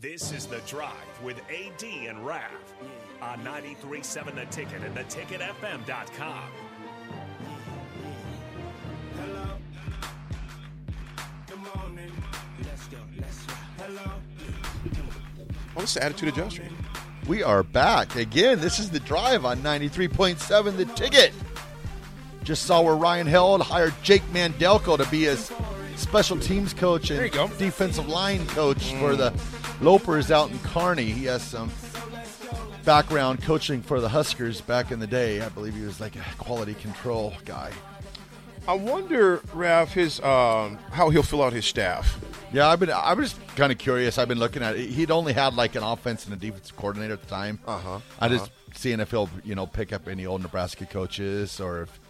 [0.00, 2.40] This is The Drive with AD and Rav
[3.20, 6.42] on 93.7 The Ticket and theticketfm.com.
[9.18, 9.46] Hello.
[11.46, 12.12] Good morning.
[12.64, 12.96] Let's go.
[13.20, 13.52] Let's go.
[13.76, 14.12] Hello.
[15.76, 16.62] Oh, this is Attitude Adjuster.
[17.26, 18.58] We are back again.
[18.58, 21.34] This is the drive on 93.7 The Ticket.
[22.42, 25.52] Just saw where Ryan Held hired Jake Mandelko to be his
[25.96, 27.48] special teams coach and There you go.
[27.58, 29.59] defensive line coach for the mm.
[29.80, 31.06] Lopers out in Kearney.
[31.06, 31.70] He has some
[32.84, 35.40] background coaching for the Huskers back in the day.
[35.40, 37.72] I believe he was like a quality control guy.
[38.68, 42.20] I wonder, Rav, his um, how he'll fill out his staff.
[42.52, 42.90] Yeah, I've been.
[42.90, 44.18] I was just kind of curious.
[44.18, 44.90] I've been looking at it.
[44.90, 47.58] He'd only had like an offense and a defensive coordinator at the time.
[47.66, 51.82] Uh-huh, I just seeing if he'll you know pick up any old Nebraska coaches or
[51.82, 52.00] if,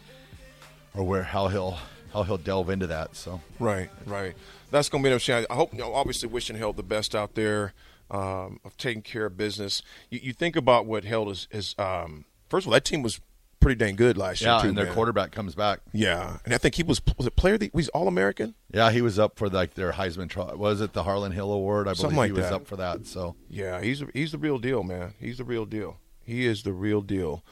[0.95, 1.78] or where how he'll
[2.12, 3.16] how he'll delve into that.
[3.16, 4.34] So Right, right.
[4.70, 5.46] That's going to be interesting.
[5.50, 7.73] I hope, you know, obviously, wishing Held the best out there
[8.10, 9.83] um, of taking care of business.
[10.10, 11.48] You, you think about what Held is.
[11.50, 13.20] is um, first of all, that team was
[13.61, 14.69] pretty dang good last yeah, year too.
[14.69, 14.94] and their man.
[14.94, 15.80] quarterback comes back.
[15.92, 17.58] Yeah, and I think he was was it player.
[17.58, 18.55] The, was all American.
[18.72, 20.56] Yeah, he was up for like their Heisman.
[20.56, 21.86] Was it the Harlan Hill Award?
[21.86, 22.55] I believe Something like he was that.
[22.55, 23.06] up for that.
[23.06, 25.14] So Yeah, he's he's the real deal, man.
[25.20, 25.98] He's the real deal.
[26.22, 27.42] He is the real deal,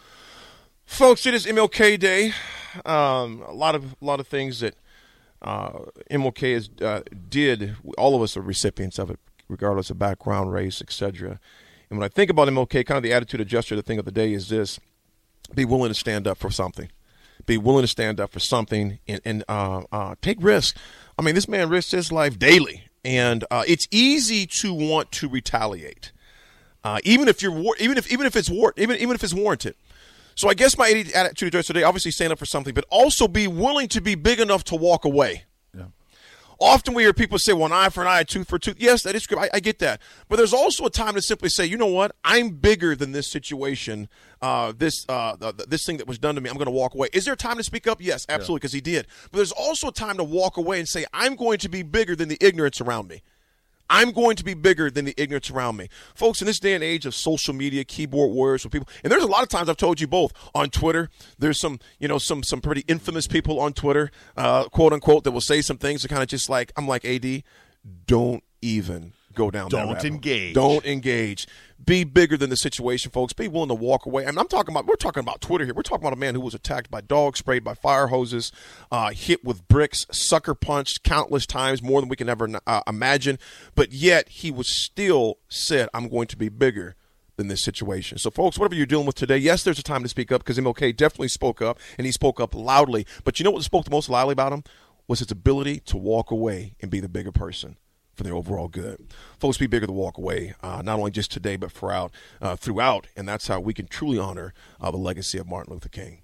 [0.89, 1.27] folks.
[1.27, 2.33] It is MLK Day.
[2.85, 4.75] Um, a lot of a lot of things that
[5.43, 5.71] uh,
[6.11, 7.77] MLK uh, did.
[7.97, 11.39] All of us are recipients of it, regardless of background, race, etc.
[11.91, 14.11] And when I think about MLK, kind of the attitude adjuster, the thing of the
[14.11, 14.81] day is this:
[15.55, 16.89] be willing to stand up for something.
[17.47, 20.79] Be willing to stand up for something and, and uh, uh, take risks.
[21.19, 25.29] I mean, this man risks his life daily, and uh, it's easy to want to
[25.29, 26.13] retaliate,
[26.83, 29.35] uh, even if you're war- even if even if it's war- even even if it's
[29.35, 29.77] warranted.
[30.39, 33.49] So I guess my attitude adjuster today, obviously stand up for something, but also be
[33.49, 35.47] willing to be big enough to walk away.
[36.61, 38.61] Often we hear people say, well, an eye for an eye, a tooth for a
[38.61, 38.77] tooth.
[38.79, 39.39] Yes, that is true.
[39.39, 40.01] I, I get that.
[40.29, 42.15] But there's also a time to simply say, you know what?
[42.25, 44.09] I'm bigger than this situation,
[44.41, 46.51] uh, this uh, th- th- this thing that was done to me.
[46.51, 47.09] I'm going to walk away.
[47.13, 47.99] Is there a time to speak up?
[48.01, 49.07] Yes, absolutely, because he did.
[49.31, 52.17] But there's also a time to walk away and say, I'm going to be bigger
[52.17, 53.23] than the ignorance around me.
[53.91, 55.89] I'm going to be bigger than the ignorance around me.
[56.15, 59.23] Folks, in this day and age of social media, keyboard warriors for people, and there's
[59.23, 62.43] a lot of times I've told you both on Twitter, there's some, you know, some
[62.43, 66.09] some pretty infamous people on Twitter, uh, quote unquote, that will say some things that
[66.09, 67.43] kind of just like, I'm like, AD,
[68.07, 70.55] don't even go down Don't engage.
[70.55, 71.47] Don't engage.
[71.83, 73.33] Be bigger than the situation, folks.
[73.33, 74.25] Be willing to walk away.
[74.25, 75.73] And I'm talking about, we're talking about Twitter here.
[75.73, 78.53] We're talking about a man who was attacked by dogs, sprayed by fire hoses,
[78.91, 83.39] uh, hit with bricks, sucker punched countless times, more than we can ever uh, imagine.
[83.75, 86.97] But yet he was still said, I'm going to be bigger
[87.37, 88.19] than this situation.
[88.19, 90.59] So, folks, whatever you're dealing with today, yes, there's a time to speak up because
[90.59, 93.07] MLK definitely spoke up and he spoke up loudly.
[93.23, 94.65] But you know what spoke the most loudly about him?
[95.07, 97.77] Was his ability to walk away and be the bigger person
[98.19, 99.07] for their overall good.
[99.39, 102.13] Folks, be bigger to walk away, uh, not only just today, but throughout,
[102.43, 105.89] uh, throughout, and that's how we can truly honor uh, the legacy of Martin Luther
[105.89, 106.23] King.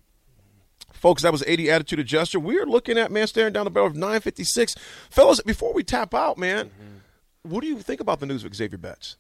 [0.93, 2.41] Folks, that was AD Attitude Adjuster.
[2.41, 4.75] We're looking at, man, staring down the barrel of 956.
[5.09, 6.71] Fellas, before we tap out, man,
[7.43, 9.17] what do you think about the news of Xavier Betts?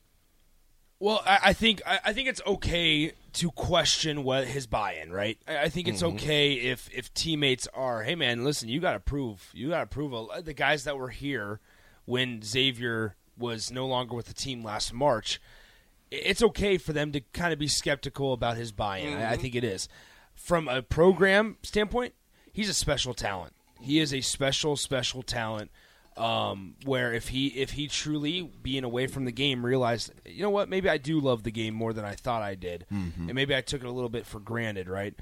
[0.98, 5.38] Well, I, I think I, I think it's okay to question what his buy-in, right?
[5.46, 9.00] I, I think it's okay if if teammates are, hey man, listen, you got to
[9.00, 11.60] prove, you got to prove a, the guys that were here
[12.04, 15.40] when Xavier was no longer with the team last March.
[16.10, 19.18] It's okay for them to kind of be skeptical about his buy-in.
[19.18, 19.88] I, I think it is.
[20.34, 22.14] From a program standpoint,
[22.52, 23.52] he's a special talent.
[23.80, 25.70] He is a special, special talent.
[26.16, 30.50] Um, where if he if he truly being away from the game realized, you know
[30.50, 33.52] what, maybe I do love the game more than I thought I did, and maybe
[33.52, 35.12] I took it a little bit for granted, right?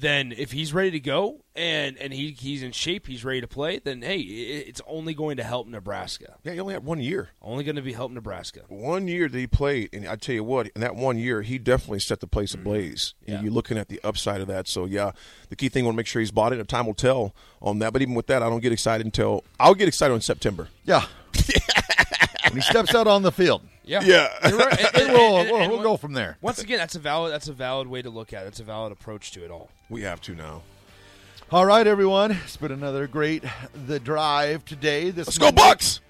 [0.00, 3.48] Then if he's ready to go and and he he's in shape, he's ready to
[3.48, 6.36] play, then hey, it's only going to help Nebraska.
[6.44, 7.30] Yeah, he only had one year.
[7.42, 8.60] Only going to be help Nebraska.
[8.68, 11.58] One year that he played, and I tell you what, in that one year, he
[11.58, 12.60] definitely set the place mm-hmm.
[12.60, 13.14] ablaze.
[13.26, 13.42] Yeah.
[13.42, 14.68] You're looking at the upside of that.
[14.68, 15.10] So, yeah,
[15.48, 17.34] the key thing, I want to make sure he's bought it, and time will tell
[17.60, 17.92] on that.
[17.92, 20.68] But even with that, I don't get excited until I'll get excited in September.
[20.84, 21.06] yeah,
[22.44, 24.48] when he steps out on the field, Yeah, Yeah.
[24.48, 24.78] You're right.
[24.78, 26.36] And- then and- we'll, and- we'll, and we'll go from there.
[26.40, 28.48] Once again, that's a valid that's a valid way to look at it.
[28.48, 29.70] It's a valid approach to it all.
[29.88, 30.62] We have to now.
[31.50, 33.42] All right, everyone, it's been another great
[33.86, 35.10] the drive today.
[35.10, 36.00] This Let's go, Bucks!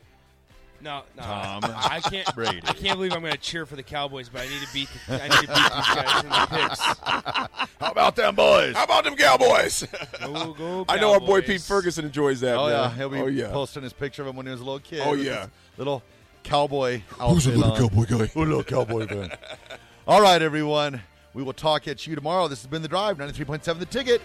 [0.81, 2.35] No, no, Tom I can't.
[2.35, 2.61] Brady.
[2.65, 4.89] I can't believe I'm going to cheer for the Cowboys, but I need to beat.
[5.09, 6.81] The, I need to beat these guys in the picks.
[7.81, 8.75] How about them boys?
[8.77, 9.85] How about them Cowboys?
[10.21, 12.57] Go, go, I know our boy Pete Ferguson enjoys that.
[12.57, 12.73] Oh man.
[12.73, 13.51] yeah, he'll be oh, yeah.
[13.51, 15.03] posting his picture of him when he was a little kid.
[15.05, 15.47] Oh, yeah.
[15.77, 16.03] little
[16.49, 17.77] cowboy outfit on.
[17.77, 18.17] Cowboy guy?
[18.17, 19.31] Who's a little cowboy fan?
[20.07, 21.03] All right, everyone.
[21.35, 22.49] We will talk at you tomorrow.
[22.49, 23.19] This has been the drive.
[23.19, 23.81] Ninety-three point seven.
[23.81, 24.23] The ticket.